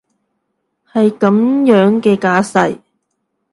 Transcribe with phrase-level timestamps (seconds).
[0.91, 2.79] 係噉樣嘅架勢？